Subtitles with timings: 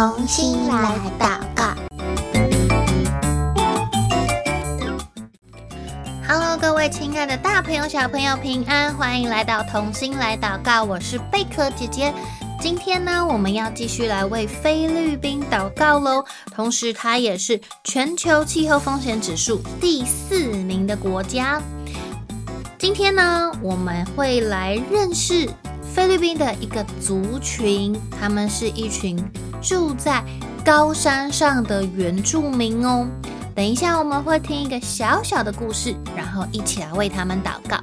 [0.00, 1.74] 同心来祷告。
[6.26, 10.84] Hello，各位亲爱的大朋友、小朋友，平安，欢迎来到同心来祷告。
[10.84, 12.14] 我是贝壳姐姐。
[12.58, 16.24] 今天呢，我们要继续来为菲律宾祷告喽。
[16.56, 21.60] 同时，它也是全球气候风险指数第四名的国家。
[22.78, 25.46] 今天呢，我们会来认识
[25.82, 29.22] 菲律宾的一个族群，他们是一群
[29.60, 30.22] 住在
[30.64, 33.06] 高山上的原住民哦。
[33.54, 37.78] 等一下，我们会听一个小小的故事，然后一起来为他们祷告。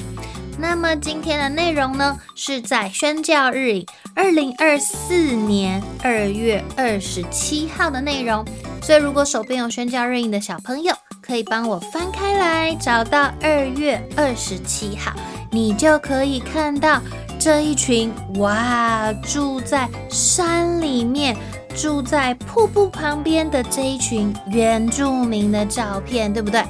[0.60, 3.86] 那么今天的内容呢，是在宣教日影
[4.16, 8.44] 二零二四年二月二十七号的内容。
[8.82, 15.12] 所以如果手边有宣教日影的小朋友，可以帮我翻开来，找到二月二十七号，
[15.52, 17.02] 你就可以看到
[17.38, 21.38] 这一群哇，住在山里面、
[21.78, 26.66] 住在瀑布旁边的这一群原住民的照片，对不对？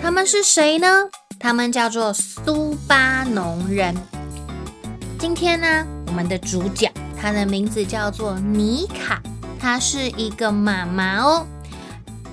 [0.00, 0.88] 他们是谁呢？
[1.38, 3.94] 他们叫做苏巴农人。
[5.18, 9.22] 今天呢，我们的主角，他的名字叫做尼卡，
[9.60, 11.46] 她是一个妈妈哦。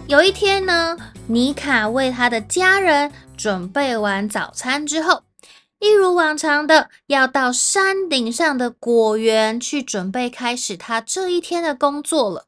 [0.07, 0.95] 有一天呢，
[1.27, 5.21] 尼卡为她的家人准备完早餐之后，
[5.79, 12.45] 一如往常的要到山顶上的果园去准备开始他这一天的工作了。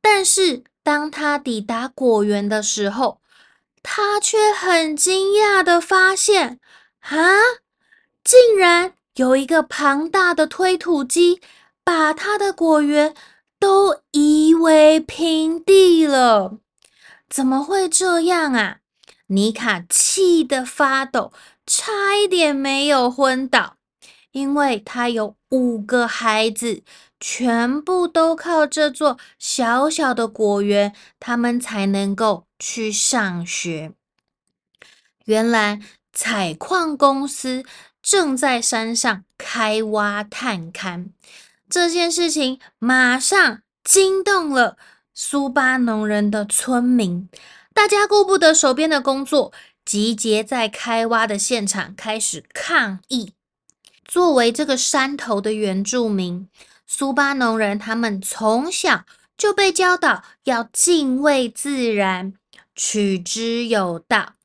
[0.00, 3.20] 但是，当他抵达果园的时候，
[3.82, 6.60] 他却很惊讶的发现，
[7.00, 7.38] 啊，
[8.24, 11.40] 竟然有一个庞大的推土机
[11.84, 13.14] 把他的果园
[13.60, 16.58] 都夷为平地了。
[17.28, 18.78] 怎么会这样啊？
[19.26, 21.32] 妮卡气得发抖，
[21.66, 23.76] 差一点没有昏倒，
[24.32, 26.82] 因为他有五个孩子。
[27.18, 33.92] 全部都靠这座小小的果园，他们才能够去上学。
[35.24, 35.80] 原来
[36.12, 37.64] 采矿公司
[38.02, 41.08] 正在山上开挖探勘，
[41.70, 44.76] 这件事情马上惊动了
[45.14, 47.30] 苏巴农人的村民，
[47.76, 49.52] 大家顾不得手边的工作，
[49.84, 53.34] 集结在开挖的现场开始抗议。
[54.02, 56.48] 作为这个山头的原住民。
[56.86, 59.04] 苏巴农人他们从小
[59.36, 62.32] 就被教导要敬畏自然，
[62.74, 64.36] 取之有道，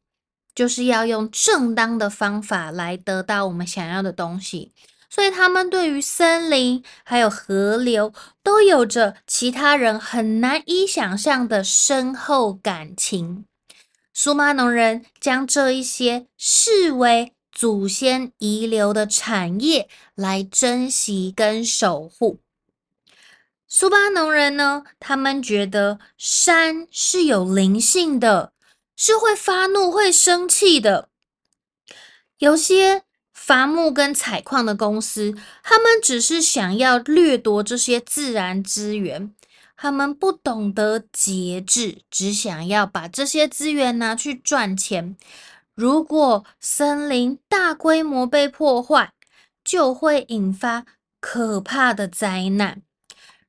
[0.53, 4.73] 就是要用正当的方法来得到我们想要的东西。
[5.13, 13.43] 所以他们对于森林还有河流都有着其他人很难以想象的深厚感情。
[14.13, 22.39] 苏巴农人将这一些视为祖先遗留的产业来珍惜跟守护。
[23.67, 28.53] 苏巴农人呢，他们觉得山是有灵性的，
[28.95, 31.09] 是会发怒、会生气的。
[32.37, 33.03] 有些
[33.51, 39.33] 伐木跟采矿的公司，他们只是想要掠夺这些自然资源，
[39.75, 45.17] 他们不懂得节制，只想要把这些资源拿去赚钱。
[45.75, 49.11] 如果森林大规模被破坏，
[49.65, 50.85] 就会引发
[51.19, 52.81] 可怕的灾难。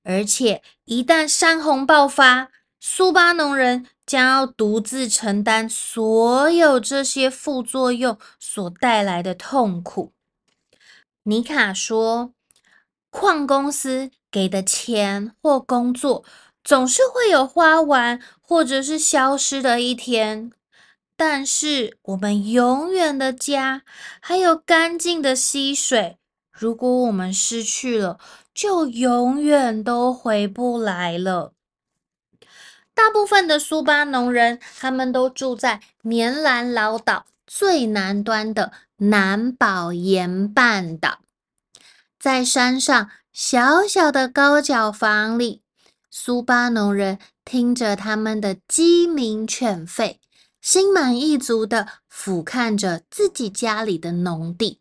[0.02, 2.48] 而且，一旦山洪爆发，
[2.84, 10.12] 苏巴农人将要独自承担所有这些副作用所带来的痛苦。
[11.22, 12.32] 尼卡说
[13.08, 16.24] ：“矿公司给的钱或工作，
[16.64, 20.50] 总是会有花完或者是消失的一天。”
[21.16, 23.82] 但是，我们永远的家，
[24.20, 26.18] 还有干净的溪水，
[26.50, 28.18] 如果我们失去了，
[28.52, 31.52] 就永远都回不来了。
[33.02, 41.18] 大部分的苏巴农人，他们都住在棉兰老岛最南端的南宝岩半岛，
[42.20, 45.62] 在山上小小的高脚房里，
[46.12, 50.18] 苏巴农人听着他们的鸡鸣犬吠。
[50.60, 54.78] 心满意足地俯瞰着自己家里的农地，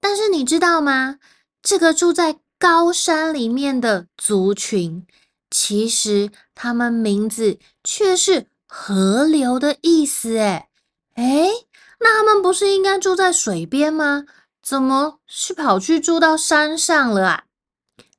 [0.00, 1.20] 但是你知道吗？
[1.62, 5.06] 这个住在高山里面的族群，
[5.50, 10.36] 其实他们名字却是河流的意思。
[10.38, 10.68] 诶
[11.16, 11.50] 诶，
[11.98, 14.24] 那他们不是应该住在水边吗？
[14.62, 17.44] 怎么是跑去住到山上了啊？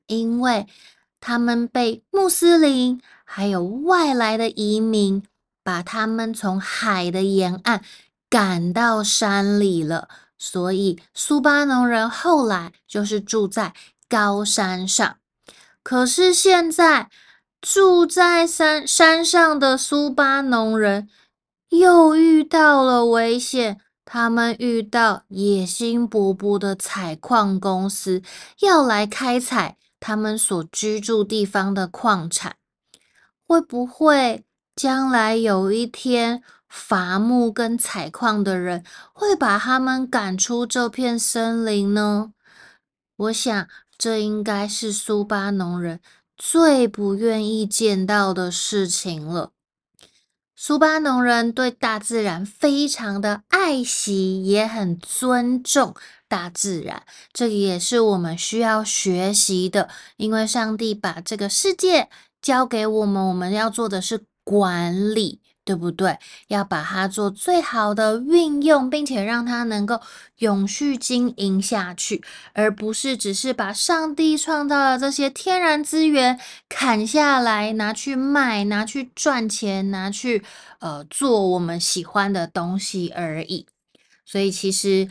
[0.07, 0.67] 因为
[1.19, 5.23] 他们被穆斯林还有外来的移民。
[5.63, 7.83] 把他们从海的沿岸
[8.31, 13.75] 赶到山里了，所以苏巴农人后来就是住在
[14.09, 15.17] 高山上。
[15.83, 17.09] 可是现在
[17.61, 21.09] 住在山山上的苏巴农人
[21.69, 23.79] 又遇到了危险。
[24.03, 28.21] 他们遇到野心勃勃的采矿公司，
[28.59, 32.57] 要来开采他们所居住地方的矿产。
[33.47, 34.43] 会不会
[34.75, 38.83] 将来有一天，伐木跟采矿的人
[39.13, 42.33] 会把他们赶出这片森林呢？
[43.15, 43.69] 我想，
[44.01, 46.00] 这应该是苏巴农人
[46.36, 49.51] 最不愿意见到的事情了。
[50.56, 55.94] 苏巴农人对大自然非常的爱惜，也很尊重
[56.27, 57.03] 大自然。
[57.31, 59.88] 这也是我们需要学习的，
[60.18, 62.09] 因为上帝把这个世界
[62.42, 65.42] 交给我们，我们要做的是管理。
[65.63, 66.17] 对不对？
[66.47, 70.01] 要把它做最好的运用，并且让它能够
[70.37, 72.23] 永续经营下去，
[72.53, 80.43] 而不是只是把上帝创造的这些天然资源砍下来拿去卖、拿去赚钱、拿去
[80.79, 83.67] 呃做我们喜欢的东西而已。
[84.25, 85.09] 所以，其实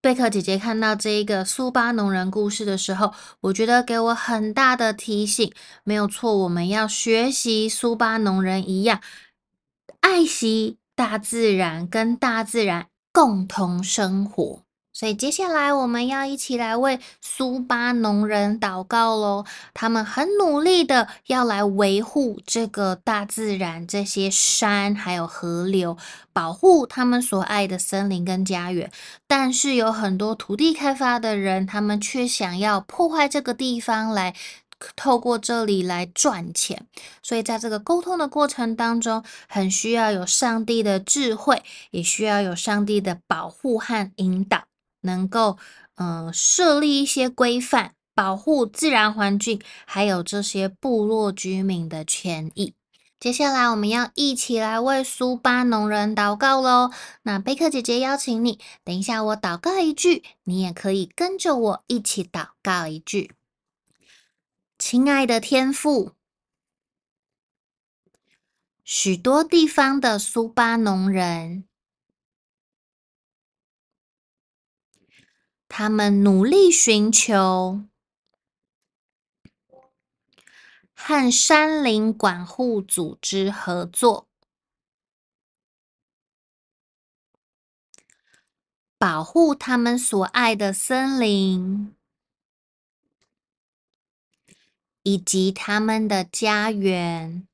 [0.00, 5.52] 贝克姐姐看到这一个苏巴农人故事的时候，我觉得给我很大的提醒。
[5.84, 9.00] 没有错，我们要学习苏巴农人一样。
[10.04, 14.60] 爱惜大自然，跟大自然共同生活。
[14.92, 19.46] 所以接下来我们要一起来为苏巴农人祷告喽。
[19.72, 25.96] 他们很努力的要来维护这个大自然，这些山还有河流，
[26.34, 28.92] 保护他们所爱的森林跟家园。
[29.26, 34.34] 但是有很多土地开发的人，他们却想要破坏这个地方来。
[34.96, 36.86] 透过这里来赚钱，
[37.22, 44.64] 所以在这个沟通的过程当中，很需要有上帝的智慧，也需要有上帝的保护和引导，
[45.02, 45.58] 能够
[45.96, 52.74] 嗯、设立一些规范，保护自然环境，还有这些部落居民的权益。
[53.20, 56.90] 接下来，我们要一起来为苏巴农人祷告喽。
[57.22, 63.30] 那贝克姐姐邀请你，等一下我祷告一句，你也可以跟着我一起祷告一句。
[64.76, 66.14] 亲爱的天父，
[68.82, 71.66] 许多地方的苏巴农人，
[75.68, 77.84] 他们努力寻求
[80.92, 84.28] 和山林管护组织合作，
[88.98, 91.94] 保护他们所爱的森林。
[95.04, 97.46] 以及他们的家园，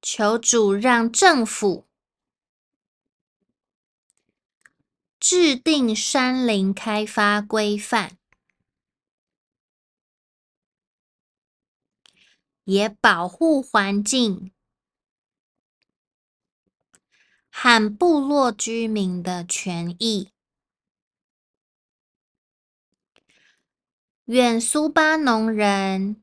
[0.00, 1.88] 求主让政府
[5.18, 8.16] 制定山林开发规范，
[12.62, 14.52] 也保护环境
[17.50, 20.30] 和部落居民的权益。
[24.28, 26.22] 愿苏巴农人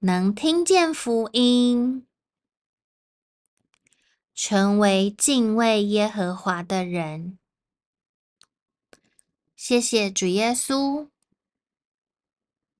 [0.00, 2.06] 能听见福音，
[4.34, 7.38] 成为敬畏耶和华的人。
[9.56, 11.08] 谢谢主耶稣，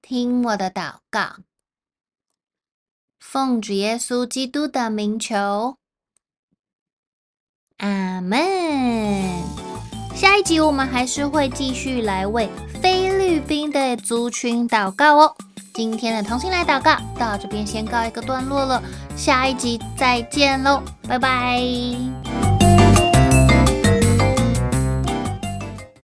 [0.02, 1.38] 听我的祷告，
[3.18, 5.78] 奉主耶稣基督的名求，
[7.78, 9.69] 阿门。
[10.20, 12.46] 下一集我们还是会继续来为
[12.82, 15.34] 菲律宾的族群祷告哦。
[15.72, 18.82] 今天的同心来祷告到这边先告一个段落了，
[19.16, 22.49] 下一集再见喽，拜拜。